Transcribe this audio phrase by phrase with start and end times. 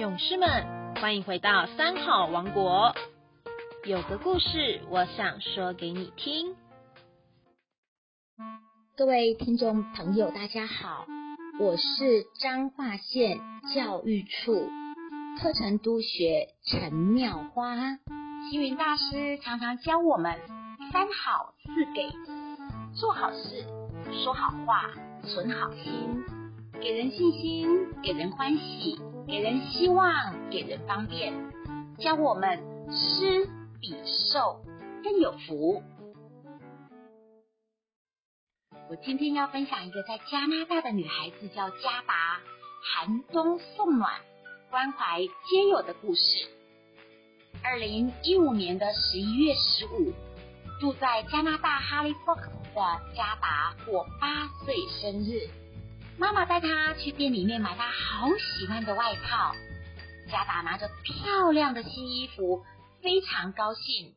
[0.00, 0.48] 勇士们，
[0.94, 2.94] 欢迎回到三好王国。
[3.84, 6.56] 有个故事，我想说给你听。
[8.96, 11.04] 各位听众朋友，大家好，
[11.58, 13.40] 我是彰化县
[13.74, 14.70] 教育处
[15.38, 17.76] 课程督学陈妙花。
[18.50, 20.34] 星云大师常常教我们
[20.90, 22.10] 三好四给：
[22.94, 23.66] 做好事、
[24.24, 24.90] 说好话、
[25.24, 26.24] 存好心，
[26.80, 27.68] 给人信心，
[28.02, 28.98] 给人欢喜。
[29.30, 31.32] 给人希望，给人方便，
[32.00, 32.58] 教我们
[32.90, 33.48] 施
[33.80, 34.60] 比受
[35.04, 35.84] 更有福。
[38.90, 42.40] 我今天要分享一个在加拿大的女孩子，叫加达，
[42.82, 44.20] 寒冬送暖，
[44.68, 46.48] 关怀皆有的故事。
[47.62, 50.12] 二零一五年的十一月十五，
[50.80, 52.80] 住在加拿大哈利波特的
[53.14, 55.59] 加达过八岁生日。
[56.20, 59.54] 妈妈带他去店里面买他好喜欢的外套，
[60.30, 62.62] 加达拿着漂亮的新衣服，
[63.02, 64.14] 非常高兴。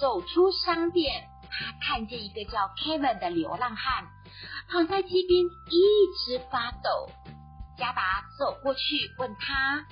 [0.00, 4.08] 走出商店，他看见一个叫 Kevin 的流浪汉
[4.68, 5.80] 躺在街边，一
[6.26, 7.12] 直发抖。
[7.78, 8.80] 加达走过去
[9.18, 9.86] 问他：“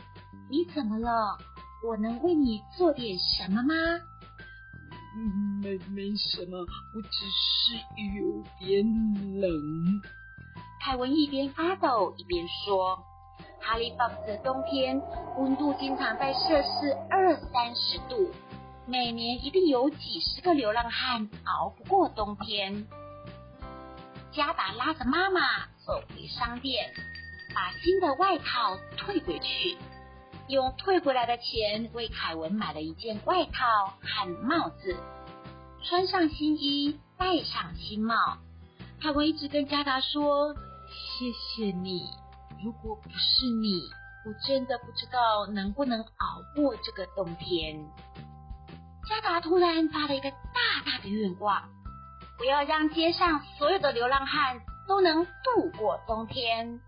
[0.50, 1.38] 你怎么了？
[1.86, 3.74] 我能为你做点什么吗
[5.62, 7.76] ？”“没没什么，我只是
[8.18, 10.02] 有点冷。”
[10.84, 13.02] 凯文一边发抖一边说
[13.58, 15.00] ：“哈利堡的冬天
[15.38, 18.30] 温度经常在摄氏二三十度，
[18.84, 22.86] 每年一定有几十个流浪汉熬不过冬天。”
[24.30, 25.40] 加达拉着妈妈
[25.86, 26.92] 走回商店，
[27.54, 29.78] 把新的外套退回去，
[30.48, 34.94] 用退回来的钱为凯文买了一件外套和帽子，
[35.82, 38.14] 穿上新衣，戴上新帽。
[39.00, 40.54] 凯文一直跟加达说。
[40.94, 42.08] 谢谢你，
[42.62, 43.82] 如果不是你，
[44.24, 46.06] 我真的不知道能不能熬
[46.54, 47.84] 过这个冬天。
[49.08, 51.68] 加达突然发了一个大大的愿望，
[52.38, 56.80] 不要让街上所有的流浪汉都能度过冬天。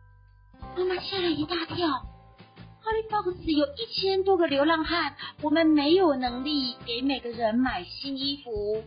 [0.76, 8.82] 妈妈吓了一大跳，哈利· o 克斯有一千多个流浪汉，我们没有能力给每个人买新衣服。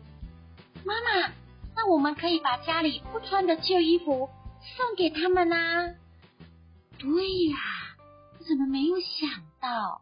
[0.83, 1.31] 妈妈，
[1.75, 4.29] 那我们可以把家里不穿的旧衣服。
[4.75, 5.95] 送给他们啦！
[6.97, 7.57] 对呀，
[8.37, 10.01] 我怎么没有想到？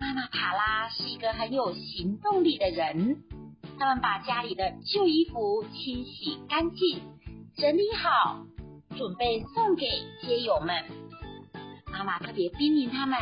[0.00, 3.22] 妈妈塔拉是一个很有行动力的人。
[3.78, 7.00] 他们把家里的旧衣服清洗干净，
[7.56, 8.46] 整理好，
[8.96, 9.86] 准备送给
[10.22, 10.84] 街友们。
[11.90, 13.18] 妈妈特别叮咛他们，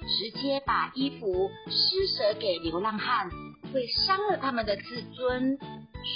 [0.00, 3.30] 直接把衣服施舍给流浪汉，
[3.72, 5.58] 会伤了他们的自尊，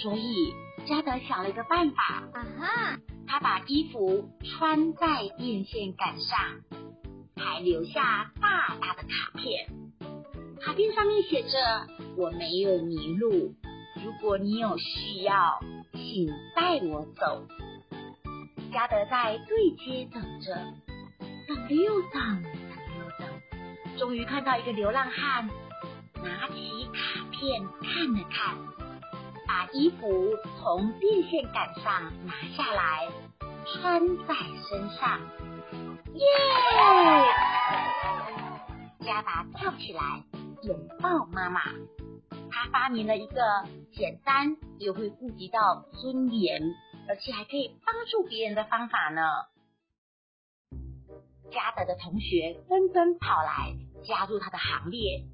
[0.03, 0.53] 所以。
[0.87, 2.99] 加德想了一个办法，啊哈！
[3.27, 6.39] 他把衣服穿在电线杆上，
[7.37, 9.67] 还留下大大的卡片。
[10.61, 11.87] 卡片上面写着
[12.17, 13.55] ：“我没有迷路，
[14.05, 15.59] 如果你有需要，
[15.93, 17.47] 请带我走。”
[18.73, 20.55] 嘉德在对街等着，
[21.49, 25.49] 等了又等，等了又等，终于看到一个流浪汉
[26.23, 28.84] 拿起卡片看了看。
[29.47, 33.09] 把衣服从电线杆上拿下来，
[33.66, 34.34] 穿在
[34.69, 35.21] 身上，
[36.15, 36.25] 耶！
[39.05, 40.25] 加达跳起来
[40.62, 41.60] 拥抱妈妈。
[42.50, 46.62] 他发明了一个简单又会顾及到尊严，
[47.09, 49.22] 而且还可以帮助别人的方法呢。
[51.50, 53.76] 加德的同学纷纷跑来
[54.06, 55.25] 加入他的行列。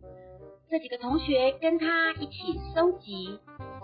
[0.68, 3.40] 这几个同学跟他一起收集。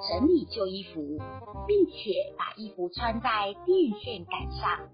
[0.08, 1.18] 整理旧衣服，
[1.66, 4.88] 并且把衣服穿在电线杆上。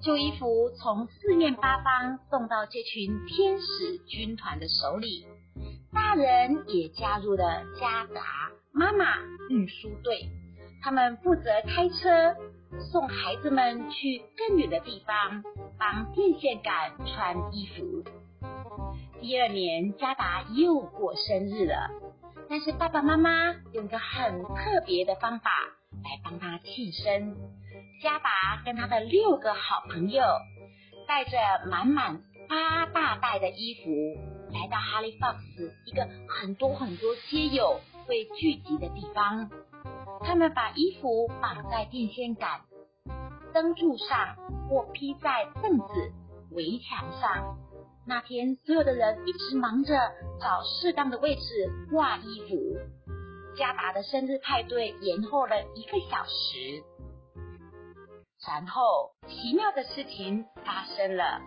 [0.00, 5.26] 旧衣服从四面八方送到这群天使军团的手里。
[5.92, 9.04] 大人也加入了加达妈妈
[9.48, 10.28] 运输队，
[10.82, 12.34] 他们负责开车
[12.90, 15.42] 送孩子们去更远的地方，
[15.78, 18.02] 帮电线杆穿衣服。
[19.20, 21.88] 第二年，加达又过生日了。
[22.48, 23.30] 但是爸爸妈妈
[23.72, 25.50] 用个很特别的方法
[26.02, 27.36] 来帮他庆生。
[28.02, 30.22] 加拔跟他的六个好朋友
[31.08, 31.38] 带着
[31.70, 33.90] 满满八大袋的衣服，
[34.52, 35.36] 来到哈利 fox
[35.86, 39.50] 一个很多很多街友会聚集的地方。
[40.20, 42.60] 他们把衣服绑在电线杆、
[43.52, 44.36] 灯柱上，
[44.68, 46.12] 或披在凳子、
[46.50, 47.56] 围墙上。
[48.06, 49.94] 那天，所有的人一直忙着
[50.40, 51.40] 找适当的位置
[51.90, 52.56] 挂衣服。
[53.56, 56.82] 加达的生日派对延后了一个小时，
[58.46, 61.40] 然后奇妙的事情发生了。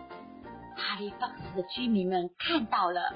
[0.74, 3.14] 哈利法克斯的居民们看到了，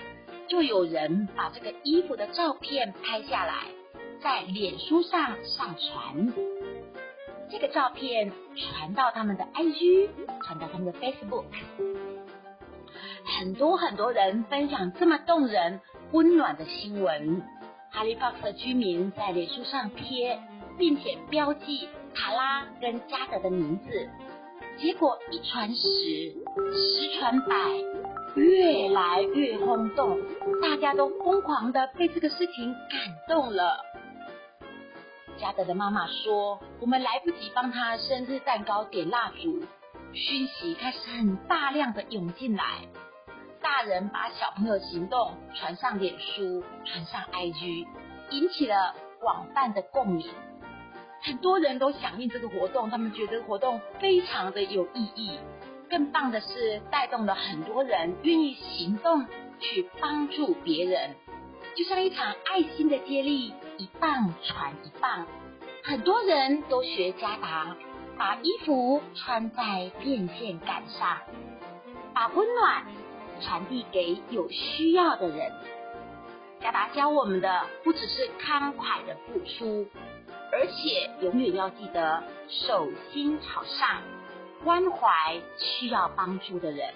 [0.49, 3.69] 就有人把这个衣服的照片拍下来，
[4.23, 6.33] 在脸书上上传。
[7.51, 10.11] 这个照片传到他们的 IG，
[10.45, 11.45] 传到他们的 Facebook，
[13.25, 15.81] 很多很多人分享这么动人、
[16.13, 17.43] 温暖的新闻。
[17.91, 20.41] 哈利法克的居民在脸书上贴，
[20.79, 24.09] 并且标记卡拉跟加德的名字。
[24.79, 27.55] 结果一传十，十传百，
[28.35, 30.19] 越来越轰动，
[30.63, 33.79] 大家都疯狂的被这个事情感动了。
[35.39, 39.61] 加德的妈妈说：“我们来不及帮他生日蛋糕点蜡烛，
[40.15, 42.89] 讯息开始很大量的涌进来。
[43.75, 47.87] 大人把小朋友行动传上脸书，传上 IG，
[48.29, 50.29] 引起了广泛的共鸣。
[51.23, 55.39] 很多人都响应这个活动，他们觉得活动非常的有意义。
[55.89, 59.25] 更棒的是，带动了很多人愿意行动
[59.59, 61.17] 去帮助别人。”
[61.75, 65.27] 就像一场爱心的接力，一棒传一棒，
[65.83, 67.75] 很多人都学加达，
[68.19, 71.21] 把衣服穿在电线杆上，
[72.13, 72.85] 把温暖
[73.43, 75.53] 传递给有需要的人。
[76.61, 79.87] 加达教我们的不只是慷慨的付出，
[80.53, 84.01] 而且永远要记得手心朝上，
[84.63, 86.95] 关怀需要帮助的人。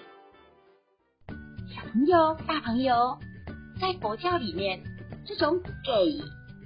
[1.75, 3.17] 小朋友，大朋友。
[3.79, 4.81] 在佛教里面，
[5.23, 6.19] 这种给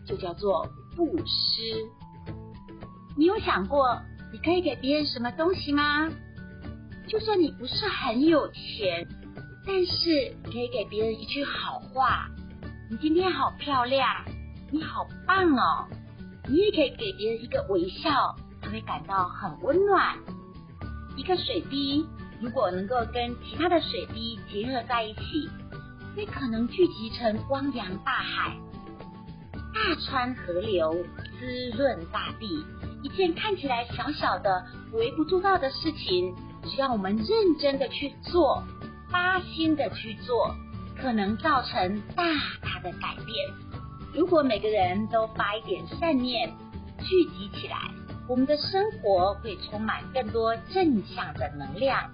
[0.08, 1.62] 就叫做布施。
[3.18, 4.02] 你有想过
[4.32, 6.10] 你可以给别人什么东西吗？
[7.08, 9.06] 就算你不是很有钱，
[9.66, 12.28] 但是你可以给别人一句好话。
[12.90, 14.06] 你今天好漂亮，
[14.72, 15.88] 你好棒哦！
[16.50, 20.18] 你也可以给别人一个微笑，他会感到很温暖。
[21.16, 22.06] 一个水滴，
[22.42, 25.50] 如果能够跟其他的水滴结合在一起。
[26.14, 28.58] 会可能聚集成汪洋大海，
[29.74, 30.94] 大川河流
[31.40, 32.66] 滋润大地。
[33.02, 34.62] 一件看起来小小的、
[34.92, 38.62] 微不足道的事情，只要我们认真的去做，
[39.12, 40.56] 发心的去做，
[41.00, 42.24] 可能造成大
[42.62, 43.36] 大的改变。
[44.14, 46.50] 如果每个人都发一点善念，
[47.00, 47.78] 聚集起来，
[48.28, 52.10] 我们的生活会充满更多正向的能量。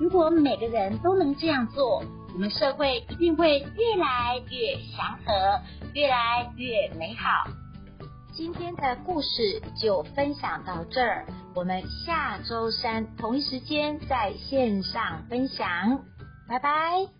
[0.00, 2.02] 如果每个人都能这样做，
[2.32, 5.60] 我们社会一定会越来越祥和，
[5.94, 7.50] 越来越美好。
[8.32, 15.66] 今天的故事就分享到这儿，我们下周三同一时间在线上分享，
[16.48, 17.17] 拜拜。